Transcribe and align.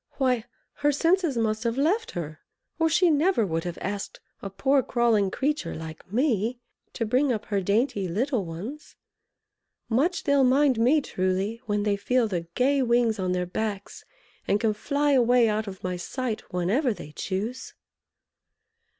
Why, 0.13 0.45
her 0.77 0.91
senses 0.91 1.37
must 1.37 1.63
have 1.63 1.77
left 1.77 2.13
her 2.13 2.39
or 2.79 2.89
she 2.89 3.11
never 3.11 3.45
would 3.45 3.65
have 3.65 3.77
asked 3.81 4.19
a 4.41 4.49
poor 4.49 4.81
crawling 4.81 5.29
creature 5.29 5.75
like 5.75 6.11
me 6.11 6.59
to 6.93 7.05
bring 7.05 7.31
up 7.31 7.45
her 7.45 7.61
dainty 7.61 8.07
little 8.07 8.43
ones! 8.43 8.95
Much 9.89 10.23
they'll 10.23 10.43
mind 10.43 10.79
me, 10.79 11.01
truly, 11.01 11.61
when 11.67 11.83
they 11.83 11.97
feel 11.97 12.27
the 12.27 12.47
gay 12.55 12.81
wings 12.81 13.19
on 13.19 13.33
their 13.33 13.45
backs, 13.45 14.03
and 14.47 14.59
can 14.59 14.73
fly 14.73 15.11
away 15.11 15.47
out 15.47 15.67
of 15.67 15.83
my 15.83 15.97
sight 15.97 16.51
whenever 16.51 16.95
they 16.95 17.11
choose!" 17.11 17.75